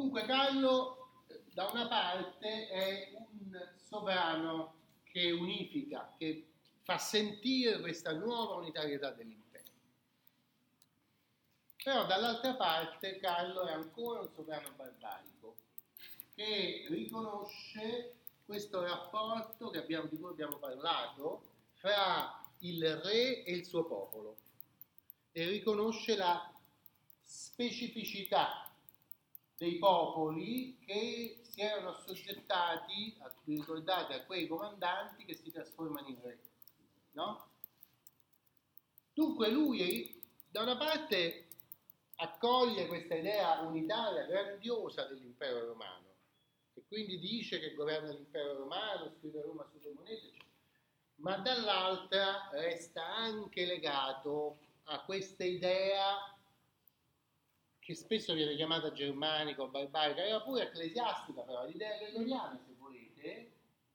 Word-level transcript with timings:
Dunque 0.00 0.24
Carlo 0.24 1.24
da 1.52 1.66
una 1.66 1.86
parte 1.86 2.68
è 2.70 3.12
un 3.12 3.68
sovrano 3.86 4.76
che 5.04 5.30
unifica, 5.30 6.14
che 6.16 6.46
fa 6.80 6.96
sentire 6.96 7.78
questa 7.80 8.14
nuova 8.14 8.54
unitarietà 8.54 9.10
dell'impero. 9.10 9.70
Però 11.84 12.06
dall'altra 12.06 12.54
parte 12.54 13.18
Carlo 13.18 13.66
è 13.66 13.72
ancora 13.72 14.20
un 14.20 14.30
sovrano 14.34 14.70
barbarico 14.74 15.56
che 16.34 16.86
riconosce 16.88 18.14
questo 18.46 18.82
rapporto 18.82 19.68
abbiamo, 19.68 20.08
di 20.08 20.18
cui 20.18 20.30
abbiamo 20.30 20.56
parlato 20.56 21.42
fra 21.74 22.42
il 22.60 22.96
re 22.96 23.42
e 23.42 23.52
il 23.52 23.66
suo 23.66 23.84
popolo 23.84 24.38
e 25.32 25.46
riconosce 25.46 26.16
la 26.16 26.50
specificità 27.22 28.64
dei 29.60 29.76
popoli 29.76 30.78
che 30.86 31.38
si 31.42 31.60
erano 31.60 31.90
assoggettati, 31.90 33.14
a, 33.18 33.30
ricordate, 33.44 34.14
a 34.14 34.24
quei 34.24 34.46
comandanti 34.46 35.26
che 35.26 35.34
si 35.34 35.52
trasformano 35.52 36.08
in 36.08 36.16
re. 36.22 36.38
No? 37.10 37.46
Dunque 39.12 39.50
lui 39.50 40.18
da 40.48 40.62
una 40.62 40.78
parte 40.78 41.48
accoglie 42.16 42.86
questa 42.86 43.16
idea 43.16 43.60
unitaria 43.60 44.24
grandiosa 44.24 45.04
dell'impero 45.04 45.66
romano 45.66 46.08
e 46.72 46.82
quindi 46.88 47.18
dice 47.18 47.60
che 47.60 47.74
governa 47.74 48.12
l'impero 48.12 48.56
romano, 48.56 49.12
scrive 49.18 49.42
Roma 49.42 49.68
sulle 49.70 49.92
monete, 49.92 50.38
ma 51.16 51.36
dall'altra 51.36 52.48
resta 52.52 53.04
anche 53.04 53.66
legato 53.66 54.56
a 54.84 55.04
questa 55.04 55.44
idea 55.44 56.39
che 57.90 57.96
spesso 57.96 58.34
viene 58.34 58.54
chiamata 58.54 58.92
germanica 58.92 59.62
o 59.62 59.68
barbarica, 59.68 60.24
era 60.24 60.40
pure 60.42 60.62
ecclesiastica 60.62 61.42
però, 61.42 61.66
l'idea 61.66 61.98
gregoriana 61.98 62.56
se 62.64 62.72
volete, 62.78 63.50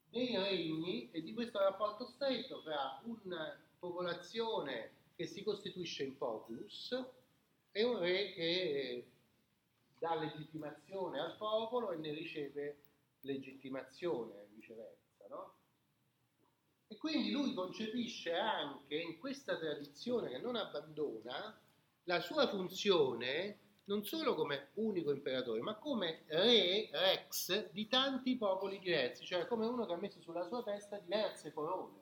dei 0.10 0.36
regni 0.36 1.10
e 1.12 1.22
di 1.22 1.34
questo 1.34 1.60
rapporto 1.60 2.06
stretto 2.06 2.62
tra 2.62 3.02
una 3.06 3.58
popolazione 3.80 4.92
che 5.16 5.26
si 5.26 5.44
costituisce 5.44 6.04
in 6.04 6.18
populus 6.18 6.94
e 7.72 7.84
un 7.84 8.00
re 8.00 8.34
che 8.34 9.08
dà 9.98 10.16
legittimazione 10.16 11.20
al 11.22 11.38
popolo 11.38 11.92
e 11.92 11.96
ne 11.96 12.12
riceve 12.12 12.78
legittimazione 13.22 14.48
viceversa. 14.56 15.26
No? 15.30 15.54
E 16.88 16.98
quindi 16.98 17.32
lui 17.32 17.54
concepisce 17.54 18.34
anche 18.34 18.96
in 18.96 19.18
questa 19.20 19.58
tradizione 19.58 20.32
che 20.32 20.38
non 20.40 20.58
abbandona 20.58 21.58
la 22.04 22.20
sua 22.20 22.50
funzione 22.50 23.64
non 23.86 24.04
solo 24.04 24.34
come 24.34 24.70
unico 24.76 25.12
imperatore, 25.12 25.62
ma 25.62 25.76
come 25.76 26.24
re, 26.28 26.90
rex, 26.92 27.72
di 27.72 27.88
tanti 27.88 28.36
popoli 28.36 28.80
diversi, 28.80 29.26
cioè 29.26 29.46
come 29.48 29.66
uno 29.66 29.86
che 29.86 29.94
ha 29.94 29.98
messo 29.98 30.22
sulla 30.22 30.48
sua 30.48 30.64
testa 30.64 30.98
diverse 30.98 31.54
corone, 31.54 32.00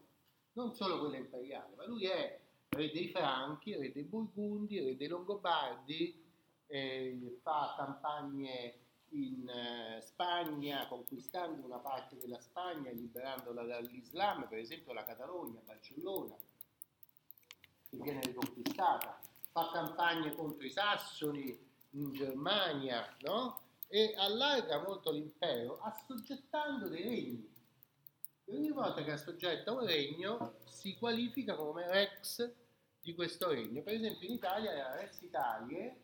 non 0.53 0.73
solo 0.73 0.99
quella 0.99 1.17
imperiale, 1.17 1.75
ma 1.75 1.85
lui 1.85 2.05
è 2.05 2.39
re 2.69 2.91
dei 2.91 3.09
Franchi, 3.09 3.75
re 3.75 3.91
dei 3.91 4.03
Burgundi, 4.03 4.79
re 4.79 4.95
dei 4.95 5.07
Longobardi, 5.07 6.21
eh, 6.67 7.39
fa 7.41 7.73
campagne 7.77 8.77
in 9.09 9.47
eh, 9.47 10.01
Spagna, 10.01 10.87
conquistando 10.87 11.65
una 11.65 11.77
parte 11.77 12.17
della 12.17 12.39
Spagna 12.39 12.91
liberandola 12.91 13.63
dall'Islam, 13.63 14.47
per 14.47 14.57
esempio 14.57 14.93
la 14.93 15.03
Catalogna, 15.03 15.59
Barcellona, 15.65 16.35
che 17.89 17.97
viene 17.97 18.21
riconquistata, 18.21 19.19
fa 19.51 19.69
campagne 19.71 20.33
contro 20.33 20.65
i 20.65 20.71
Sassoni 20.71 21.71
in 21.93 22.11
Germania, 22.13 23.07
no? 23.21 23.61
E 23.87 24.13
allarga 24.17 24.81
molto 24.81 25.11
l'impero, 25.11 25.79
assoggettando 25.81 26.87
dei 26.87 27.03
regni. 27.03 27.51
E 28.45 28.55
ogni 28.55 28.71
volta 28.71 29.03
che 29.03 29.11
assoggetta 29.11 29.71
un 29.71 29.85
regno 29.85 30.55
si 30.67 30.95
qualifica 30.97 31.55
come 31.55 31.87
rex 31.87 32.51
di 33.01 33.13
questo 33.13 33.49
regno. 33.49 33.81
Per 33.81 33.93
esempio 33.93 34.27
in 34.27 34.33
Italia 34.33 34.71
era 34.71 34.95
Rex 34.95 35.21
Italie 35.21 35.97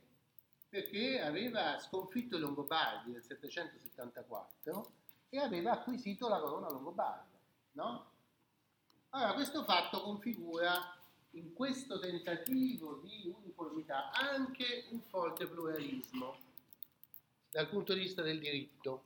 perché 0.70 1.20
aveva 1.20 1.80
sconfitto 1.80 2.38
i 2.38 2.40
Longobardi 2.40 3.12
nel 3.12 3.24
774 3.24 4.92
e 5.30 5.40
aveva 5.40 5.72
acquisito 5.72 6.28
la 6.28 6.40
corona 6.40 6.70
longobarda. 6.70 7.38
No? 7.72 8.12
Allora, 9.10 9.34
questo 9.34 9.64
fatto 9.64 10.02
configura 10.02 10.96
in 11.40 11.54
questo 11.54 12.00
tentativo 12.00 13.00
di 13.02 13.34
uniformità 13.42 14.12
anche 14.12 14.86
un 14.90 15.02
forte 15.02 15.48
pluralismo 15.48 16.38
dal 17.50 17.70
punto 17.70 17.94
di 17.94 18.02
vista 18.02 18.22
del 18.22 18.40
diritto. 18.40 19.06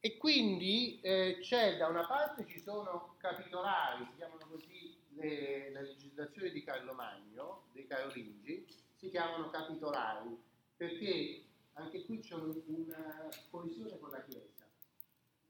E 0.00 0.16
quindi 0.16 1.00
eh, 1.00 1.38
c'è 1.40 1.76
da 1.76 1.88
una 1.88 2.06
parte 2.06 2.46
ci 2.46 2.60
sono 2.60 3.16
capitolari, 3.18 4.04
si 4.04 4.16
chiamano 4.16 4.46
così 4.46 4.96
le, 5.14 5.70
le 5.70 5.82
legislazioni 5.82 6.50
di 6.50 6.62
Carlo 6.62 6.92
Magno, 6.92 7.64
dei 7.72 7.86
Carolingi, 7.86 8.66
si 8.94 9.10
chiamano 9.10 9.50
capitolari, 9.50 10.36
perché 10.76 11.42
anche 11.74 12.04
qui 12.04 12.20
c'è 12.20 12.34
una 12.34 13.28
coesione 13.50 13.98
con 13.98 14.10
la 14.10 14.22
Chiesa. 14.22 14.64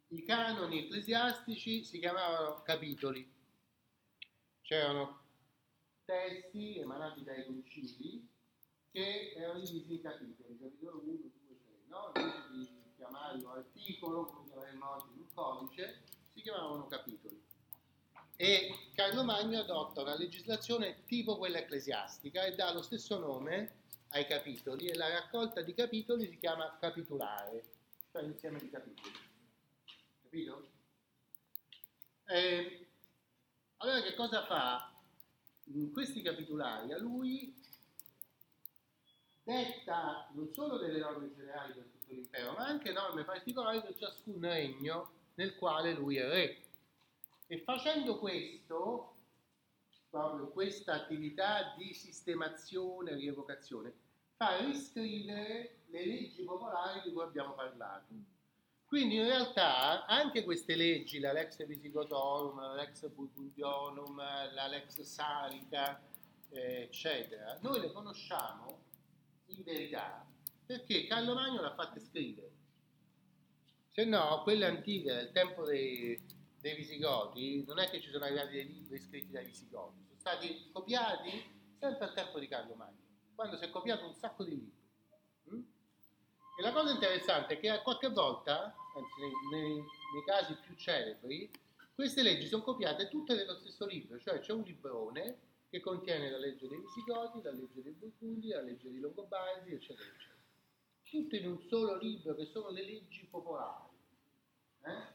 I 0.08 0.22
canoni 0.22 0.84
ecclesiastici 0.84 1.84
si 1.84 1.98
chiamavano 1.98 2.62
capitoli, 2.62 3.35
c'erano 4.66 5.22
testi 6.04 6.78
emanati 6.78 7.22
dai 7.22 7.46
concili 7.46 8.28
che 8.90 9.32
erano 9.36 9.60
divisi 9.60 9.94
in 9.94 10.02
capitoli, 10.02 10.58
capitolo 10.58 11.02
1, 11.04 11.12
2, 11.12 11.20
3, 11.22 11.74
no? 11.86 12.12
Invece 12.16 12.72
di 12.82 12.94
chiamarlo 12.96 13.52
articolo, 13.52 14.26
come 14.26 14.48
chiameremo 14.48 14.90
oggi 14.90 15.18
un 15.18 15.32
codice, 15.32 16.02
si 16.32 16.40
chiamavano 16.42 16.86
capitoli 16.88 17.44
e 18.36 18.90
Carlo 18.94 19.24
Magno 19.24 19.60
adotta 19.60 20.02
una 20.02 20.14
legislazione 20.14 21.04
tipo 21.06 21.38
quella 21.38 21.58
ecclesiastica 21.58 22.44
e 22.44 22.54
dà 22.54 22.70
lo 22.72 22.82
stesso 22.82 23.18
nome 23.18 23.84
ai 24.08 24.26
capitoli 24.26 24.88
e 24.88 24.94
la 24.94 25.08
raccolta 25.08 25.62
di 25.62 25.72
capitoli 25.72 26.28
si 26.28 26.36
chiama 26.38 26.76
capitolare, 26.78 27.64
cioè 28.12 28.22
l'insieme 28.22 28.58
di 28.58 28.68
capitoli. 28.68 29.14
Capito? 30.22 30.70
Eh, 32.26 32.85
che 34.06 34.14
cosa 34.14 34.44
fa? 34.44 34.92
In 35.64 35.90
questi 35.90 36.22
capitolari 36.22 36.92
a 36.92 36.98
lui 36.98 37.52
detta 39.42 40.28
non 40.32 40.52
solo 40.52 40.78
delle 40.78 41.00
norme 41.00 41.34
generali 41.34 41.72
per 41.72 41.84
tutto 41.84 42.12
l'impero, 42.12 42.52
ma 42.52 42.66
anche 42.66 42.92
norme 42.92 43.24
particolari 43.24 43.80
per 43.80 43.96
ciascun 43.96 44.40
regno 44.40 45.10
nel 45.34 45.56
quale 45.56 45.92
lui 45.92 46.18
è 46.18 46.28
re. 46.28 46.62
E 47.48 47.58
facendo 47.62 48.18
questo, 48.18 49.16
proprio 50.08 50.50
questa 50.50 50.94
attività 50.94 51.74
di 51.76 51.92
sistemazione 51.92 53.10
e 53.10 53.16
rievocazione, 53.16 53.92
fa 54.36 54.58
riscrivere 54.58 55.78
le 55.86 56.06
leggi 56.06 56.42
popolari 56.42 57.00
di 57.02 57.12
cui 57.12 57.22
abbiamo 57.22 57.54
parlato. 57.54 58.14
Quindi 58.86 59.16
in 59.16 59.24
realtà 59.24 60.06
anche 60.06 60.44
queste 60.44 60.76
leggi, 60.76 61.18
la 61.18 61.32
Lex 61.32 61.66
Visigotorum, 61.66 62.60
la 62.60 62.74
Lex 62.74 63.08
Burgundionum, 63.08 64.16
la 64.16 64.66
Lex 64.68 65.00
Salica, 65.00 66.00
eccetera, 66.50 67.58
noi 67.62 67.80
le 67.80 67.92
conosciamo 67.92 68.84
in 69.46 69.62
verità 69.64 70.24
perché 70.64 71.06
Carlo 71.06 71.34
Magno 71.34 71.60
l'ha 71.60 71.74
fatta 71.74 72.00
scrivere. 72.00 72.50
Se 73.90 74.04
no, 74.04 74.42
quelle 74.42 74.66
antiche 74.66 75.12
del 75.12 75.32
tempo 75.32 75.64
dei, 75.64 76.20
dei 76.60 76.74
Visigoti, 76.74 77.64
non 77.66 77.78
è 77.78 77.88
che 77.88 78.00
ci 78.00 78.10
sono 78.10 78.24
arrivati 78.24 78.52
dei 78.52 78.66
libri 78.66 78.98
scritti 79.00 79.32
dai 79.32 79.46
Visigoti, 79.46 80.04
sono 80.06 80.20
stati 80.20 80.68
copiati 80.72 81.30
sempre 81.78 82.06
al 82.06 82.14
tempo 82.14 82.38
di 82.38 82.48
Carlo 82.48 82.74
Magno, 82.74 82.98
quando 83.34 83.56
si 83.56 83.64
è 83.64 83.70
copiato 83.70 84.06
un 84.06 84.14
sacco 84.14 84.44
di 84.44 84.50
libri. 84.50 84.75
Cosa 86.76 86.92
interessante 86.92 87.54
è 87.54 87.58
che 87.58 87.80
qualche 87.82 88.10
volta, 88.10 88.64
anzi 88.94 89.20
nei, 89.50 89.62
nei, 89.62 89.74
nei 89.76 90.24
casi 90.26 90.54
più 90.60 90.74
celebri, 90.74 91.50
queste 91.94 92.20
leggi 92.20 92.46
sono 92.48 92.62
copiate 92.62 93.08
tutte 93.08 93.34
nello 93.34 93.54
stesso 93.54 93.86
libro, 93.86 94.18
cioè 94.18 94.40
c'è 94.40 94.52
un 94.52 94.60
librone 94.60 95.38
che 95.70 95.80
contiene 95.80 96.28
la 96.28 96.36
legge 96.36 96.68
dei 96.68 96.78
Visigoti, 96.78 97.40
la 97.40 97.52
legge 97.52 97.82
dei 97.82 97.92
Burgundi, 97.92 98.48
la 98.48 98.60
legge 98.60 98.90
dei 98.90 99.00
Longobardi, 99.00 99.72
eccetera, 99.72 100.06
eccetera. 100.06 100.36
Tutte 101.04 101.36
in 101.38 101.48
un 101.48 101.58
solo 101.66 101.96
libro 101.96 102.34
che 102.34 102.44
sono 102.44 102.68
le 102.68 102.84
leggi 102.84 103.24
popolari. 103.24 103.96
Eh? 104.82 105.14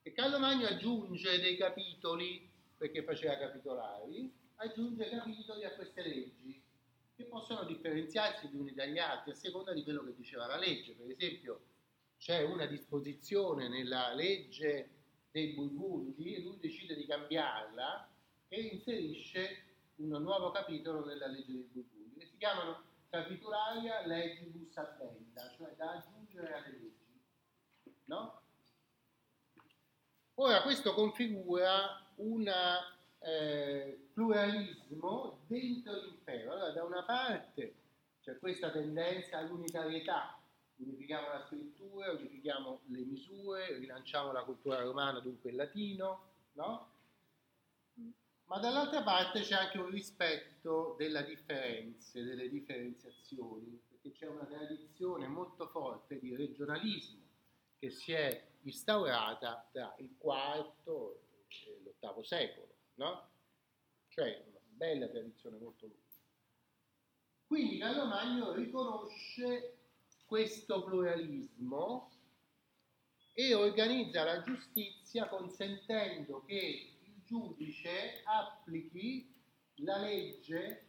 E 0.00 0.12
Carlo 0.14 0.38
Magno 0.38 0.66
aggiunge 0.66 1.38
dei 1.40 1.58
capitoli, 1.58 2.50
perché 2.74 3.02
faceva 3.02 3.36
capitolari, 3.36 4.32
aggiunge 4.54 5.10
capitoli 5.10 5.62
a 5.66 5.74
queste 5.74 6.00
leggi, 6.00 6.68
che 7.20 7.26
possono 7.26 7.64
differenziarsi 7.64 8.48
gli 8.48 8.56
uni 8.56 8.72
dagli 8.72 8.98
altri 8.98 9.32
a 9.32 9.34
seconda 9.34 9.74
di 9.74 9.82
quello 9.82 10.02
che 10.04 10.14
diceva 10.16 10.46
la 10.46 10.56
legge. 10.56 10.94
Per 10.94 11.10
esempio, 11.10 11.60
c'è 12.16 12.42
una 12.44 12.64
disposizione 12.64 13.68
nella 13.68 14.14
legge 14.14 14.88
dei 15.30 15.52
Burgundi 15.52 16.42
lui 16.42 16.58
decide 16.58 16.96
di 16.96 17.06
cambiarla 17.06 18.08
e 18.48 18.60
inserisce 18.60 19.64
un 19.96 20.08
nuovo 20.08 20.50
capitolo 20.50 21.04
nella 21.04 21.26
legge 21.26 21.52
dei 21.52 21.68
Burgundi, 21.70 22.18
che 22.18 22.26
si 22.26 22.36
chiamano 22.38 22.84
capitularia 23.10 24.06
legibus 24.06 24.76
addenda, 24.78 25.52
cioè 25.56 25.74
da 25.76 25.90
aggiungere 25.92 26.54
alle 26.54 26.70
leggi. 26.70 27.22
No? 28.04 28.40
Ora 30.34 30.62
questo 30.62 30.94
configura 30.94 32.02
un 32.16 32.50
eh, 33.18 34.08
pluralismo 34.14 35.39
dentro 35.50 36.00
l'impero. 36.00 36.52
Allora, 36.52 36.70
da 36.70 36.84
una 36.84 37.02
parte 37.02 37.74
c'è 38.20 38.38
questa 38.38 38.70
tendenza 38.70 39.38
all'unitarietà, 39.38 40.38
unifichiamo 40.76 41.28
la 41.28 41.44
scrittura, 41.46 42.12
unifichiamo 42.12 42.82
le 42.86 43.00
misure, 43.00 43.78
rilanciamo 43.78 44.30
la 44.30 44.44
cultura 44.44 44.80
romana, 44.80 45.18
dunque 45.18 45.50
il 45.50 45.56
latino, 45.56 46.28
no? 46.52 46.88
Ma 48.44 48.58
dall'altra 48.58 49.02
parte 49.02 49.40
c'è 49.42 49.54
anche 49.54 49.78
un 49.78 49.90
rispetto 49.90 50.94
delle 50.98 51.24
differenze, 51.24 52.22
delle 52.22 52.48
differenziazioni, 52.48 53.80
perché 53.88 54.12
c'è 54.12 54.26
una 54.26 54.44
tradizione 54.44 55.26
molto 55.26 55.66
forte 55.68 56.18
di 56.18 56.34
regionalismo 56.34 57.28
che 57.78 57.90
si 57.90 58.12
è 58.12 58.48
instaurata 58.62 59.68
tra 59.72 59.94
il 59.98 60.16
IV 60.20 61.16
e 61.48 61.80
l'VIII 62.00 62.24
secolo, 62.24 62.74
no? 62.94 63.28
Cioè 64.08 64.49
bella 64.80 65.08
tradizione 65.08 65.58
molto 65.58 65.86
lunga. 65.86 66.00
Quindi 67.46 67.76
Carlo 67.76 68.06
Magno 68.06 68.54
riconosce 68.54 69.76
questo 70.24 70.82
pluralismo 70.84 72.10
e 73.34 73.52
organizza 73.52 74.24
la 74.24 74.42
giustizia 74.42 75.28
consentendo 75.28 76.42
che 76.46 76.96
il 77.02 77.22
giudice 77.26 78.22
applichi 78.24 79.30
la 79.76 79.98
legge 79.98 80.86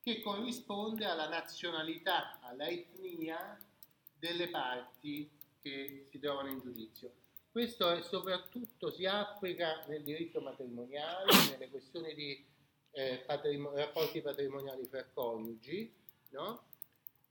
che 0.00 0.20
corrisponde 0.20 1.04
alla 1.04 1.28
nazionalità, 1.28 2.40
alla 2.40 2.66
etnia 2.66 3.56
delle 4.18 4.48
parti 4.48 5.30
che 5.60 6.08
si 6.10 6.18
trovano 6.18 6.48
in 6.48 6.58
giudizio. 6.58 7.17
Questo 7.58 7.90
è 7.90 8.02
soprattutto 8.02 8.92
si 8.92 9.04
applica 9.04 9.84
nel 9.88 10.04
diritto 10.04 10.40
matrimoniale, 10.40 11.32
nelle 11.50 11.68
questioni 11.68 12.14
di 12.14 12.46
eh, 12.92 13.24
patrimo- 13.26 13.74
rapporti 13.74 14.20
patrimoniali 14.20 14.84
fra 14.84 15.04
coniugi, 15.12 15.92
no? 16.28 16.62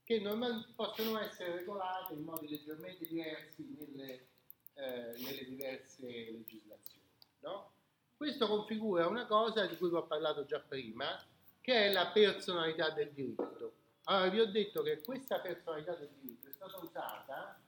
che 0.04 0.20
normalmente 0.20 0.68
possono 0.76 1.18
essere 1.18 1.56
regolate 1.56 2.12
in 2.12 2.24
modi 2.24 2.46
leggermente 2.46 3.06
diversi 3.06 3.74
nelle, 3.78 4.26
eh, 4.74 5.18
nelle 5.22 5.44
diverse 5.46 6.04
legislazioni. 6.06 7.08
No? 7.40 7.70
Questo 8.14 8.48
configura 8.48 9.06
una 9.06 9.24
cosa 9.24 9.64
di 9.64 9.78
cui 9.78 9.88
vi 9.88 9.94
ho 9.96 10.06
parlato 10.06 10.44
già 10.44 10.60
prima, 10.60 11.18
che 11.62 11.86
è 11.86 11.90
la 11.90 12.08
personalità 12.08 12.90
del 12.90 13.12
diritto. 13.12 13.72
Allora 14.02 14.28
vi 14.28 14.40
ho 14.40 14.50
detto 14.50 14.82
che 14.82 15.00
questa 15.00 15.38
personalità 15.40 15.94
del 15.94 16.10
diritto 16.20 16.48
è 16.50 16.52
stata 16.52 16.76
usata 16.76 17.58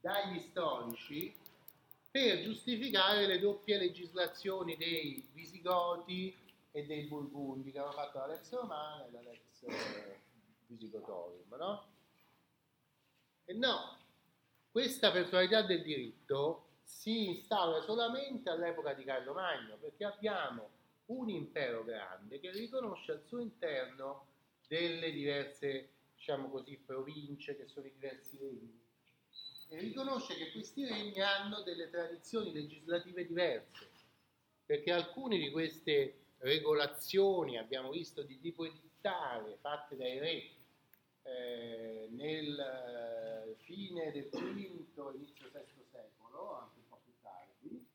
dagli 0.00 0.38
storici 0.38 1.48
per 2.10 2.42
giustificare 2.42 3.26
le 3.26 3.38
doppie 3.38 3.78
legislazioni 3.78 4.76
dei 4.76 5.28
Visigoti 5.32 6.36
e 6.72 6.84
dei 6.84 7.04
Burgundi 7.04 7.70
che 7.70 7.78
hanno 7.78 7.92
fatto 7.92 8.18
la 8.18 8.26
Lex 8.26 8.50
Romana 8.52 9.06
e 9.06 9.10
la 9.12 9.20
Lex 9.22 9.62
eh, 9.62 10.20
Visigotorium, 10.66 11.54
no? 11.56 11.84
E 13.44 13.54
no, 13.54 13.98
questa 14.70 15.12
personalità 15.12 15.62
del 15.62 15.82
diritto 15.82 16.66
si 16.84 17.28
instaura 17.28 17.80
solamente 17.82 18.50
all'epoca 18.50 18.92
di 18.92 19.04
Carlo 19.04 19.32
Magno, 19.32 19.76
perché 19.76 20.04
abbiamo 20.04 20.70
un 21.06 21.28
impero 21.28 21.84
grande 21.84 22.40
che 22.40 22.50
riconosce 22.50 23.12
al 23.12 23.22
suo 23.26 23.38
interno 23.38 24.26
delle 24.66 25.10
diverse, 25.10 25.90
diciamo 26.14 26.48
così, 26.48 26.76
province 26.76 27.56
che 27.56 27.66
sono 27.66 27.86
i 27.86 27.92
diversi 27.92 28.36
regni 28.38 28.80
e 29.72 29.78
riconosce 29.78 30.34
che 30.34 30.50
questi 30.50 30.84
regni 30.84 31.20
hanno 31.20 31.62
delle 31.62 31.88
tradizioni 31.88 32.52
legislative 32.52 33.24
diverse, 33.24 33.88
perché 34.66 34.90
alcune 34.90 35.38
di 35.38 35.50
queste 35.50 36.14
regolazioni, 36.38 37.56
abbiamo 37.56 37.90
visto, 37.90 38.22
di 38.22 38.40
tipo 38.40 38.64
edittale, 38.64 39.58
fatte 39.60 39.96
dai 39.96 40.18
re 40.18 40.50
eh, 41.22 42.08
nel 42.10 42.58
eh, 42.58 43.54
fine 43.62 44.10
del 44.10 44.28
V, 44.28 44.58
inizio 44.58 45.12
VI 45.12 45.84
secolo, 45.88 46.58
anche 46.58 46.76
un 46.76 46.88
po' 46.88 47.00
più 47.04 47.12
tardi, 47.22 47.86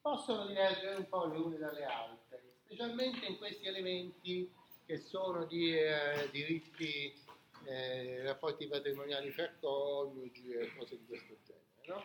possono 0.00 0.46
divergere 0.46 0.96
un 0.96 1.08
po' 1.08 1.26
le 1.26 1.38
une 1.38 1.58
dalle 1.58 1.84
altre, 1.84 2.54
specialmente 2.64 3.24
in 3.26 3.38
questi 3.38 3.66
elementi 3.66 4.52
che 4.84 4.98
sono 4.98 5.44
di 5.44 5.78
eh, 5.78 6.28
diritti, 6.32 7.14
eh, 7.66 8.22
rapporti 8.22 8.66
patrimoniali 8.66 9.30
fra 9.30 9.50
coniugi 9.60 10.50
e 10.50 10.74
cose 10.76 10.98
di 10.98 11.06
questo 11.06 11.36
genere. 11.44 11.64
No? 11.86 12.04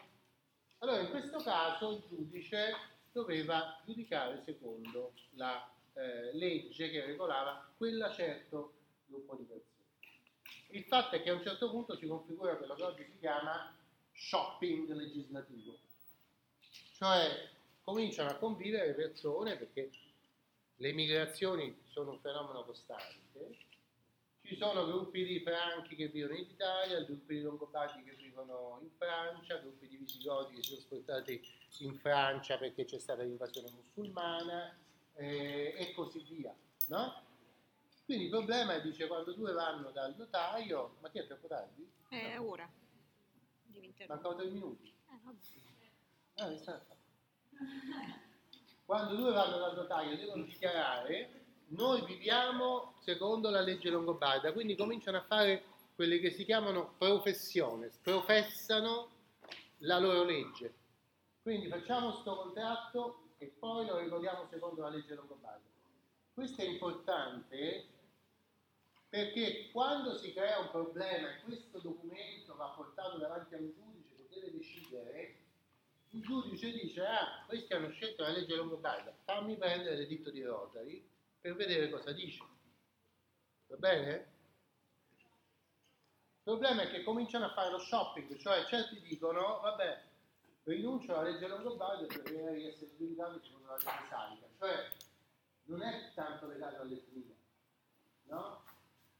Allora, 0.79 1.01
in 1.01 1.09
questo 1.09 1.39
caso 1.39 1.91
il 1.91 2.03
giudice 2.07 2.73
doveva 3.11 3.81
giudicare 3.85 4.41
secondo 4.45 5.13
la 5.31 5.69
eh, 5.93 6.33
legge 6.33 6.89
che 6.89 7.05
regolava 7.05 7.69
quella 7.77 8.13
certo 8.13 8.73
gruppo 9.05 9.35
di 9.35 9.43
persone. 9.43 9.67
Il 10.71 10.83
fatto 10.85 11.15
è 11.15 11.23
che 11.23 11.29
a 11.29 11.33
un 11.33 11.41
certo 11.41 11.69
punto 11.69 11.97
si 11.97 12.07
configura 12.07 12.55
quello 12.55 12.75
che 12.75 12.83
oggi 12.83 13.03
si 13.03 13.17
chiama 13.19 13.75
shopping 14.13 14.89
legislativo, 14.91 15.79
cioè 16.95 17.49
cominciano 17.81 18.29
a 18.29 18.35
convivere 18.35 18.93
persone 18.93 19.55
perché 19.55 19.89
le 20.75 20.93
migrazioni 20.93 21.75
sono 21.87 22.11
un 22.11 22.19
fenomeno 22.19 22.63
costante, 22.63 23.57
ci 24.43 24.55
sono 24.55 24.85
gruppi 24.85 25.25
di 25.25 25.39
franchi 25.41 25.95
che 25.95 26.07
vivono 26.07 26.35
in 26.35 26.47
Italia, 26.49 27.03
gruppi 27.03 27.35
di 27.35 27.41
longobardi 27.41 28.03
che 28.03 28.15
vivono 28.15 28.79
in 28.81 28.89
Francia, 28.97 29.57
gruppi 29.57 29.87
di 29.87 29.97
visigoti 29.97 30.55
che 30.55 30.63
si 30.63 30.69
sono 30.69 30.81
spostati 30.81 31.41
in 31.79 31.95
Francia 31.99 32.57
perché 32.57 32.85
c'è 32.85 32.99
stata 32.99 33.23
l'invasione 33.23 33.69
musulmana 33.71 34.75
eh, 35.15 35.75
e 35.77 35.93
così 35.93 36.19
via. 36.23 36.53
No? 36.87 37.27
Quindi 38.05 38.25
il 38.25 38.31
problema 38.31 38.73
è, 38.73 38.81
dice, 38.81 39.05
quando 39.05 39.33
due 39.33 39.53
vanno 39.53 39.91
dal 39.91 40.15
notaio, 40.17 40.95
ma 41.01 41.11
che 41.11 41.21
è 41.21 41.27
troppo 41.27 41.47
tardi? 41.47 41.87
È 42.09 42.35
no. 42.35 42.49
ora. 42.49 42.67
Mancano 44.07 44.35
tre 44.35 44.49
minuti. 44.49 44.87
Eh, 44.87 45.19
vabbè. 45.23 45.37
Ah, 46.37 46.81
quando 48.85 49.15
due 49.15 49.31
vanno 49.31 49.57
dal 49.59 49.75
notaio 49.75 50.17
devono 50.17 50.43
dichiarare 50.43 51.45
noi 51.69 52.03
viviamo 52.05 52.95
secondo 52.99 53.49
la 53.49 53.61
legge 53.61 53.89
longobarda, 53.89 54.53
quindi 54.53 54.75
cominciano 54.75 55.17
a 55.17 55.23
fare 55.23 55.63
quelle 55.95 56.19
che 56.19 56.31
si 56.31 56.45
chiamano 56.45 56.93
professione, 56.97 57.91
professano 58.01 59.09
la 59.79 59.99
loro 59.99 60.23
legge. 60.23 60.73
Quindi 61.41 61.67
facciamo 61.67 62.11
questo 62.11 62.35
contratto 62.35 63.23
e 63.37 63.47
poi 63.47 63.85
lo 63.85 63.97
regoliamo 63.97 64.47
secondo 64.49 64.81
la 64.81 64.89
legge 64.89 65.15
longobarda. 65.15 65.67
Questo 66.33 66.61
è 66.61 66.65
importante 66.65 67.85
perché 69.09 69.69
quando 69.71 70.17
si 70.17 70.33
crea 70.33 70.59
un 70.59 70.69
problema 70.69 71.29
e 71.29 71.41
questo 71.43 71.79
documento 71.79 72.55
va 72.55 72.67
portato 72.67 73.17
davanti 73.17 73.55
a 73.55 73.57
un 73.57 73.71
giudice 73.73 74.15
che 74.15 74.27
deve 74.29 74.51
decidere, 74.51 75.35
il 76.11 76.21
giudice 76.21 76.71
dice, 76.71 77.05
ah, 77.05 77.43
questi 77.47 77.73
hanno 77.73 77.89
scelto 77.89 78.23
la 78.23 78.29
legge 78.29 78.55
longobarda, 78.55 79.13
fammi 79.23 79.55
prendere 79.55 79.95
l'editto 79.95 80.31
di 80.31 80.43
Rotary 80.43 81.07
per 81.39 81.55
vedere 81.55 81.89
cosa 81.89 82.11
dice. 82.11 82.43
Va 83.67 83.77
bene? 83.77 84.37
Il 86.39 86.55
problema 86.55 86.81
è 86.83 86.89
che 86.89 87.03
cominciano 87.03 87.45
a 87.45 87.53
fare 87.53 87.69
lo 87.69 87.79
shopping, 87.79 88.37
cioè 88.37 88.65
certi 88.65 88.99
dicono, 89.01 89.59
vabbè, 89.61 90.03
rinuncio 90.63 91.15
alla 91.15 91.29
legge 91.29 91.47
longobarda 91.47 92.05
per 92.07 92.55
essere 92.55 92.95
giudicato 92.97 93.39
secondo 93.43 93.67
la 93.67 93.77
legge 93.77 94.07
salica, 94.09 94.47
cioè 94.57 94.91
non 95.65 95.81
è 95.83 96.11
tanto 96.15 96.47
legato 96.47 96.81
all'etnia, 96.81 97.35
no? 98.23 98.63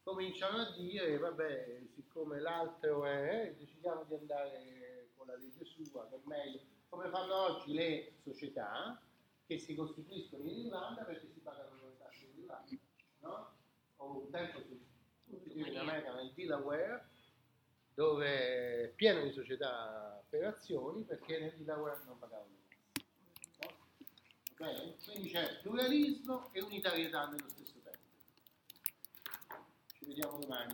cominciano 0.02 0.62
a 0.62 0.72
dire, 0.72 1.18
vabbè, 1.20 1.82
siccome 1.94 2.40
l'altro 2.40 3.06
è, 3.06 3.54
decidiamo 3.56 4.06
di 4.06 4.16
andare 4.16 5.10
con 5.16 5.28
la 5.28 5.36
legge 5.36 5.66
sua, 5.86 6.08
che 6.10 6.20
meglio, 6.24 6.62
come 6.90 7.10
fanno 7.10 7.36
oggi 7.36 7.74
le 7.74 8.14
società 8.24 9.00
che 9.46 9.60
si 9.60 9.76
costituiscono 9.76 10.44
in 10.44 10.66
Irlanda 10.66 11.04
perché 11.04 11.28
si 11.32 11.40
pagano 11.40 11.79
Irlanda, 12.50 12.66
no? 13.20 13.54
O 13.98 14.20
un 14.22 14.32
tempo 14.32 14.62
costituiscono 15.30 15.68
in 15.68 15.78
America 15.78 16.14
nel 16.14 16.32
Delaware, 16.34 17.08
dove 17.94 18.86
è 18.86 18.88
pieno 18.96 19.24
di 19.24 19.32
società 19.32 20.24
per 20.28 20.46
azioni 20.46 21.04
perché 21.04 21.40
nel 21.40 21.56
Delaware 21.58 22.02
non 22.06 22.18
pagavano. 22.18 22.58
No? 23.60 23.68
Okay? 24.54 24.96
Quindi 25.06 25.30
c'è 25.30 25.60
pluralismo 25.62 26.52
e 26.54 26.62
unitarietà 26.62 27.28
nello 27.28 27.50
stesso 27.50 27.80
tempo. 27.84 28.00
Ci 29.94 30.06
vediamo 30.06 30.40
domani. 30.40 30.74